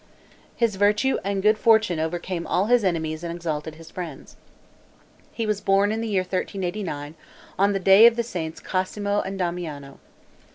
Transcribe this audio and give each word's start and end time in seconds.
His 0.55 0.77
virtue 0.77 1.19
and 1.23 1.43
good 1.43 1.59
fortune 1.59 1.99
overcame 1.99 2.47
all 2.47 2.65
his 2.65 2.83
enemies 2.83 3.23
and 3.23 3.31
exalted 3.31 3.75
his 3.75 3.91
friends. 3.91 4.35
He 5.31 5.45
was 5.45 5.61
born 5.61 5.91
in 5.91 6.01
the 6.01 6.07
year 6.07 6.23
1389, 6.23 7.13
on 7.59 7.73
the 7.73 7.79
day 7.79 8.07
of 8.07 8.15
the 8.15 8.23
saints 8.23 8.59
Cosmo 8.59 9.21
and 9.21 9.37
Damiano. 9.37 9.99